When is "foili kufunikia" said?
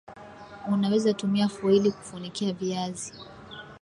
1.47-2.53